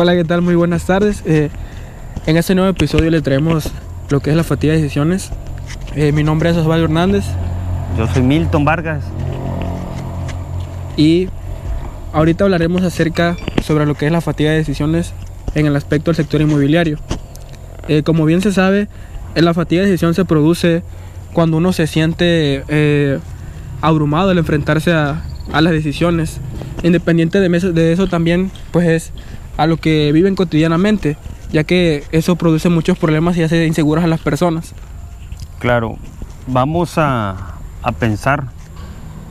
[0.00, 0.42] Hola, ¿qué tal?
[0.42, 1.24] Muy buenas tardes.
[1.26, 1.50] Eh,
[2.26, 3.72] en este nuevo episodio le traemos
[4.10, 5.30] lo que es la fatiga de decisiones.
[5.96, 7.24] Eh, mi nombre es Osvaldo Hernández
[7.96, 9.02] Yo soy Milton Vargas.
[10.96, 11.28] y
[12.12, 15.14] ahorita hablaremos acerca sobre lo que es la fatiga de decisiones
[15.56, 17.00] en el aspecto del sector inmobiliario.
[17.88, 18.86] Eh, como bien se sabe,
[19.34, 20.84] eh, la fatiga de decisión se produce
[21.32, 23.18] cuando uno se siente eh,
[23.80, 26.38] abrumado al enfrentarse a, a las decisiones.
[26.84, 29.12] Independiente de eso también, pues es
[29.58, 31.18] a lo que viven cotidianamente,
[31.52, 34.72] ya que eso produce muchos problemas y hace inseguras a las personas.
[35.58, 35.96] Claro,
[36.46, 38.44] vamos a, a pensar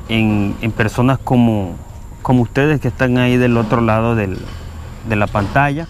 [0.10, 1.76] en, en personas como,
[2.22, 4.38] como ustedes que están ahí del otro lado del-
[5.10, 5.88] de la pantalla.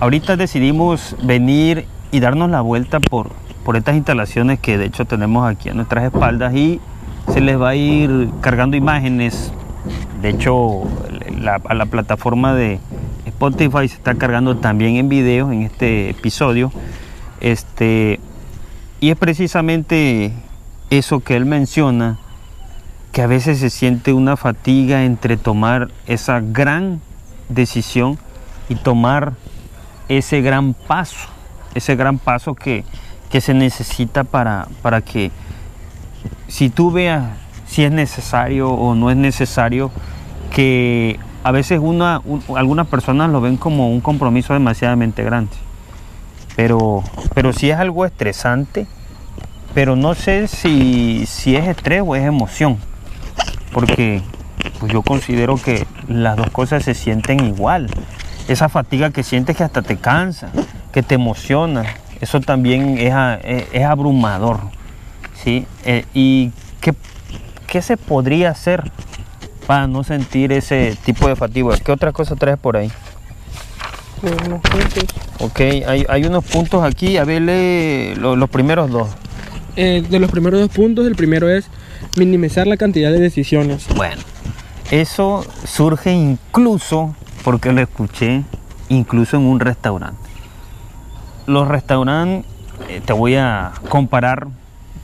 [0.00, 3.30] Ahorita decidimos venir y darnos la vuelta por,
[3.64, 6.80] por estas instalaciones que de hecho tenemos aquí a nuestras espaldas y
[7.32, 9.52] se les va a ir cargando imágenes.
[10.20, 10.82] De hecho,
[11.68, 12.78] a la plataforma de
[13.46, 16.72] Spotify se está cargando también en video en este episodio.
[17.40, 18.18] Este,
[19.00, 20.32] y es precisamente
[20.88, 22.18] eso que él menciona,
[23.12, 27.02] que a veces se siente una fatiga entre tomar esa gran
[27.50, 28.18] decisión
[28.70, 29.34] y tomar
[30.08, 31.28] ese gran paso,
[31.74, 32.84] ese gran paso que,
[33.30, 35.30] que se necesita para, para que
[36.48, 37.24] si tú veas
[37.66, 39.90] si es necesario o no es necesario,
[40.50, 45.52] que a veces una, un- algunas personas lo ven como un compromiso demasiadamente grande.
[46.56, 47.02] Pero,
[47.34, 48.86] pero sí es algo estresante,
[49.74, 52.78] pero no sé si, si es estrés o es emoción,
[53.72, 54.22] porque
[54.80, 57.88] pues yo considero que las dos cosas se sienten igual.
[58.48, 60.50] Esa fatiga que sientes que hasta te cansa,
[60.92, 61.84] que te emociona,
[62.20, 63.14] eso también es-
[63.72, 64.60] es abrumador.
[65.42, 65.66] ¿sí?
[65.84, 66.94] Eh, ¿Y qué,
[67.66, 68.90] qué se podría hacer
[69.66, 71.76] para no sentir ese tipo de fatiga?
[71.78, 72.90] ¿Qué otra cosa traes por ahí?
[75.40, 79.08] Ok, hay, hay unos puntos aquí, a ver lee lo- los primeros dos.
[79.76, 81.66] Eh, de los primeros dos puntos, el primero es
[82.16, 83.86] minimizar la cantidad de decisiones.
[83.96, 84.22] Bueno,
[84.90, 88.44] eso surge incluso, porque lo escuché,
[88.88, 90.20] incluso en un restaurante.
[91.46, 92.46] Los restaurantes,
[92.88, 94.46] eh, te voy a comparar,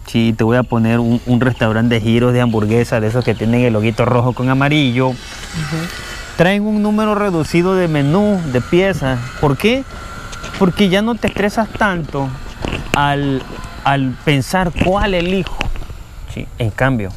[0.06, 3.34] sí, te voy a poner un, un restaurante de giros de hamburguesa, de esos que
[3.34, 5.12] tienen el loguito rojo con amarillo.
[6.36, 9.18] Traen un número reducido de menú, de piezas.
[9.40, 9.84] ¿Por qué?
[10.58, 12.28] Porque ya no te estresas tanto
[12.94, 13.42] al,
[13.84, 15.56] al pensar cuál elijo.
[16.32, 17.10] Sí, en cambio,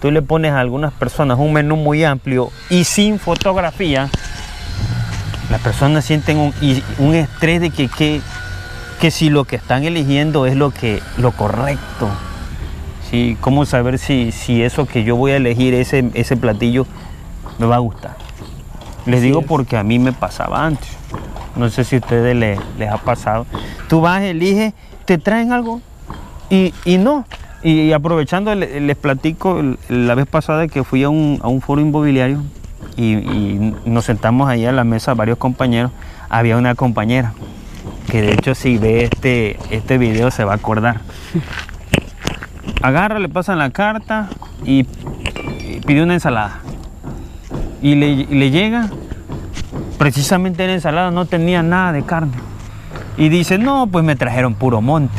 [0.00, 4.08] tú le pones a algunas personas un menú muy amplio y sin fotografía,
[5.50, 6.54] las personas sienten un,
[6.98, 8.20] un estrés de que, que,
[9.00, 12.08] que si lo que están eligiendo es lo, que, lo correcto.
[13.10, 16.86] Sí, ¿Cómo saber si, si eso que yo voy a elegir, ese, ese platillo,
[17.58, 18.16] me va a gustar?
[19.06, 19.46] Les Así digo es.
[19.46, 20.88] porque a mí me pasaba antes.
[21.54, 23.46] No sé si a ustedes le- les ha pasado.
[23.88, 24.74] Tú vas, eliges,
[25.04, 25.80] te traen algo
[26.50, 27.24] y, y no.
[27.62, 31.80] Y aprovechando, le- les platico la vez pasada que fui a un, a un foro
[31.80, 32.42] inmobiliario
[32.96, 35.92] y, y nos sentamos ahí a la mesa varios compañeros.
[36.28, 37.32] Había una compañera
[38.06, 41.00] que de hecho si ve este, este video se va a acordar.
[42.82, 44.28] Agarra, le pasan la carta
[44.64, 44.86] y,
[45.60, 46.60] y pide una ensalada.
[47.82, 48.90] Y le, y le llega,
[49.98, 52.36] precisamente la ensalada no tenía nada de carne.
[53.16, 55.18] Y dice, no, pues me trajeron puro monte.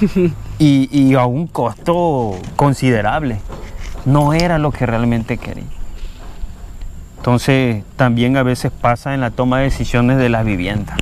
[0.58, 3.40] y, y a un costo considerable.
[4.04, 5.64] No era lo que realmente quería.
[7.16, 10.98] Entonces, también a veces pasa en la toma de decisiones de las viviendas.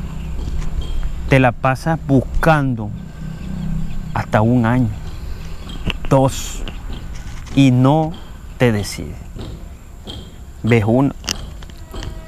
[1.32, 2.90] Te la pasas buscando
[4.12, 4.90] hasta un año,
[6.10, 6.62] dos,
[7.56, 8.12] y no
[8.58, 9.16] te decides.
[10.62, 11.14] Ves una.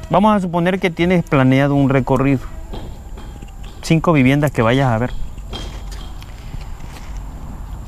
[0.08, 2.40] Vamos a suponer que tienes planeado un recorrido.
[3.82, 5.12] Cinco viviendas que vayas a ver.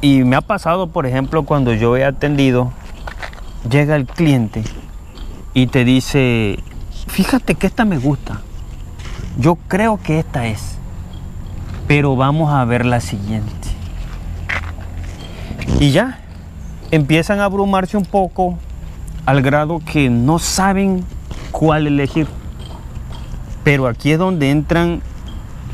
[0.02, 2.72] Y me ha pasado, por ejemplo, cuando yo he atendido,
[3.70, 4.64] llega el cliente
[5.54, 6.58] y te dice,
[7.06, 8.42] fíjate que esta me gusta.
[9.38, 10.76] Yo creo que esta es.
[11.86, 13.68] Pero vamos a ver la siguiente.
[15.78, 16.20] Y ya,
[16.90, 18.58] empiezan a abrumarse un poco
[19.24, 21.04] al grado que no saben
[21.52, 22.26] cuál elegir.
[23.62, 25.02] Pero aquí es donde entran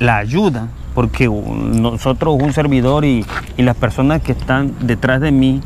[0.00, 3.24] la ayuda, porque nosotros, un servidor y,
[3.56, 5.60] y las personas que están detrás de mí,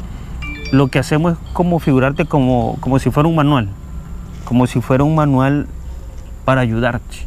[0.73, 3.69] lo que hacemos es como figurarte como, como si fuera un manual,
[4.45, 5.67] como si fuera un manual
[6.45, 7.27] para ayudarte.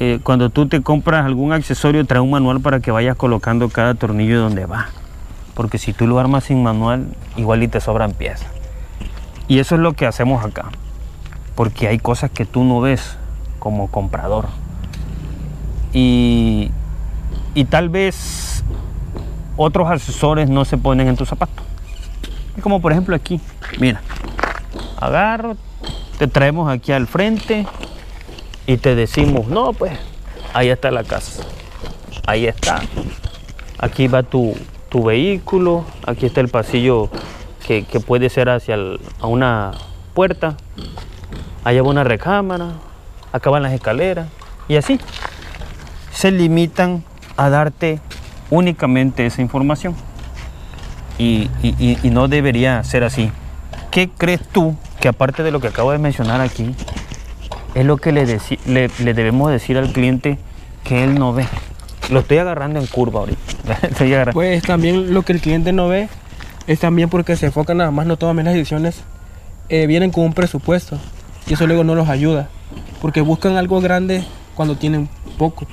[0.00, 3.94] Eh, cuando tú te compras algún accesorio, trae un manual para que vayas colocando cada
[3.94, 4.90] tornillo donde va.
[5.54, 8.46] Porque si tú lo armas sin manual, igual y te sobran piezas.
[9.48, 10.66] Y eso es lo que hacemos acá.
[11.56, 13.16] Porque hay cosas que tú no ves.
[13.58, 14.46] como comprador.
[15.92, 16.70] Y,
[17.54, 18.62] y tal vez
[19.56, 21.64] otros asesores no se ponen en tu zapato.
[22.62, 23.40] Como por ejemplo aquí,
[23.80, 24.00] mira,
[25.00, 25.56] agarro,
[26.18, 27.66] te traemos aquí al frente
[28.68, 29.92] y te decimos, no, pues
[30.52, 31.42] ahí está la casa,
[32.26, 32.82] ahí está,
[33.78, 34.54] aquí va tu,
[34.90, 37.08] tu vehículo, aquí está el pasillo
[37.66, 38.76] que, que puede ser hacia
[39.20, 39.72] a una
[40.12, 40.56] puerta,
[41.64, 42.72] allá va una recámara,
[43.32, 44.28] acá van las escaleras
[44.68, 45.00] y así.
[46.12, 47.04] Se limitan
[47.38, 48.00] a darte
[48.50, 49.94] únicamente esa información
[51.16, 53.30] y- y- y no debería ser así.
[53.90, 56.74] ¿Qué crees tú que aparte de lo que acabo de mencionar aquí,
[57.78, 60.38] es lo que le, deci- le, le debemos decir al cliente
[60.84, 61.46] que él no ve?
[62.10, 63.38] Lo estoy agarrando en curva ahorita.
[64.32, 66.08] Pues también lo que el cliente no ve
[66.66, 69.02] es también porque se enfocan nada más, no todas las decisiones
[69.68, 70.98] eh, vienen con un presupuesto
[71.46, 72.48] y eso luego no los ayuda
[73.00, 75.08] porque buscan algo grande cuando tienen
[75.38, 75.66] poco.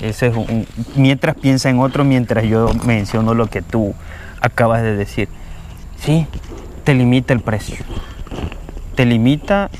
[0.00, 3.94] Ese es un- mientras piensa en otro, mientras yo menciono lo que tú
[4.40, 5.28] acabas de decir.
[6.00, 6.26] Sí,
[6.84, 7.76] te limita el precio.
[8.94, 9.70] Te limita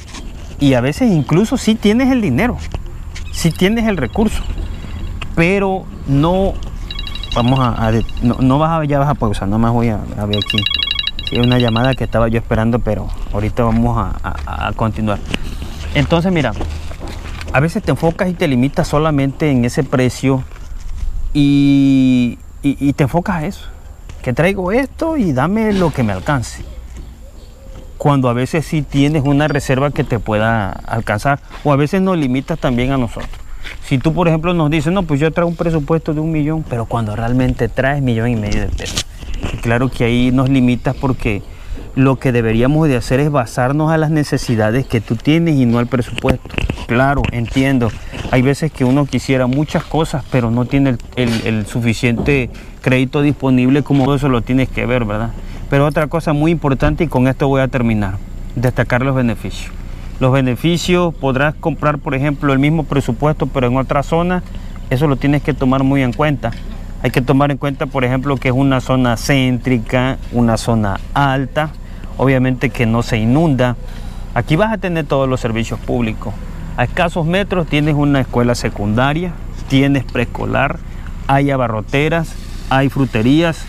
[0.61, 2.57] y a veces incluso sí tienes el dinero,
[3.33, 4.43] sí tienes el recurso,
[5.35, 6.55] pero no,
[7.35, 7.93] vamos a, a
[8.23, 10.59] no, no vas a, ya vas a pausar, nomás voy a, ver aquí.
[11.29, 15.19] Sí, una llamada que estaba yo esperando, pero ahorita vamos a continuar.
[15.95, 16.53] Entonces, mira,
[17.53, 20.45] a veces te enfocas y te limitas solamente en ese precio
[21.35, 23.67] y, y- y te enfocas a eso.
[24.23, 26.65] Que traigo esto y dame lo que me alcance.
[27.99, 32.17] Cuando a veces sí tienes una reserva que te pueda alcanzar o a veces nos
[32.19, 33.31] limitas también a nosotros.
[33.85, 36.65] Si tú, por ejemplo, nos dices, no, pues yo traigo un presupuesto de un millón,
[36.69, 39.07] pero cuando realmente traes millón y medio de pesos.
[39.53, 41.43] Y claro que ahí nos limitas porque
[41.95, 45.79] lo que deberíamos de hacer es basarnos a las necesidades que tú tienes y no
[45.79, 46.49] al presupuesto.
[46.87, 47.91] Claro, entiendo.
[48.31, 52.51] Hay veces que uno quisiera muchas cosas, pero no tiene el, el- el suficiente
[52.83, 55.31] crédito disponible como eso lo tienes que ver, ¿verdad?
[55.69, 58.19] Pero otra cosa muy importante y con esto voy a terminar,
[58.55, 59.73] destacar los beneficios.
[60.21, 64.43] Los beneficios podrás comprar, por ejemplo, el mismo presupuesto, pero en otra zona,
[64.89, 66.53] eso lo tienes que tomar muy en cuenta.
[67.03, 71.71] Hay que tomar en cuenta, por ejemplo, que es una zona céntrica, una zona alta,
[72.17, 73.77] obviamente que no se inunda.
[74.35, 76.33] Aquí vas a tener todos los servicios públicos.
[76.77, 79.33] A escasos metros tienes una escuela secundaria,
[79.69, 80.79] tienes preescolar,
[81.27, 82.35] hay abarroteras,
[82.71, 83.65] hay fruterías.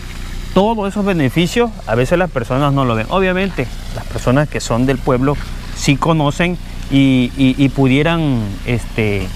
[0.54, 3.06] Todos esos beneficios a veces las personas no lo ven.
[3.10, 5.36] Obviamente las personas que son del pueblo
[5.76, 6.58] sí conocen
[6.90, 9.28] y, pudieran, este,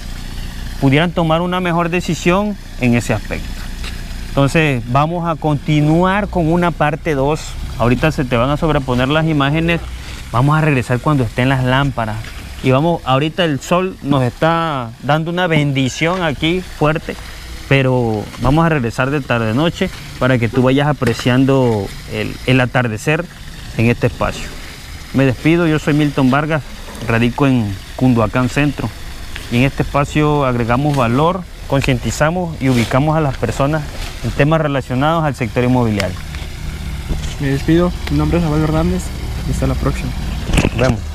[0.81, 3.47] pudieran tomar una mejor decisión en ese aspecto.
[4.29, 7.39] Entonces vamos a continuar con una parte 2.
[7.77, 9.79] Ahorita se te van a sobreponer las imágenes.
[10.31, 12.17] Vamos a regresar cuando estén las lámparas.
[12.63, 17.15] Y vamos, ahorita el sol nos está dando una bendición aquí fuerte.
[17.69, 19.89] Pero vamos a regresar de tarde noche
[20.19, 23.25] para que tú vayas apreciando el, el atardecer
[23.77, 24.47] en este espacio.
[25.13, 26.63] Me despido, yo soy Milton Vargas,
[27.07, 28.89] radico en Cunduacán Centro.
[29.51, 33.83] Y en este espacio agregamos valor, concientizamos y ubicamos a las personas
[34.23, 36.17] en temas relacionados al sector inmobiliario.
[37.39, 39.03] Me despido, mi nombre es Abel Hernández
[39.47, 40.09] y hasta la próxima.
[40.71, 41.12] Nos vemos.